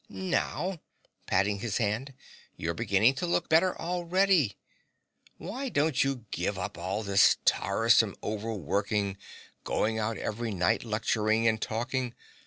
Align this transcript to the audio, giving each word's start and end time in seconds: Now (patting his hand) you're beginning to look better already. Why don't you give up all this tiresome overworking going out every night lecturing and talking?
Now 0.09 0.79
(patting 1.27 1.59
his 1.59 1.77
hand) 1.77 2.15
you're 2.57 2.73
beginning 2.73 3.13
to 3.21 3.27
look 3.27 3.47
better 3.47 3.79
already. 3.79 4.57
Why 5.37 5.69
don't 5.69 6.03
you 6.03 6.25
give 6.31 6.57
up 6.57 6.75
all 6.75 7.03
this 7.03 7.37
tiresome 7.45 8.15
overworking 8.23 9.17
going 9.63 9.99
out 9.99 10.17
every 10.17 10.49
night 10.55 10.83
lecturing 10.83 11.47
and 11.47 11.61
talking? 11.61 12.15